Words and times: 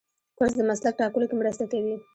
کورس 0.37 0.53
د 0.57 0.61
مسلک 0.69 0.93
ټاکلو 0.99 1.25
کې 1.29 1.35
مرسته 1.41 1.63
کوي. 1.71 1.95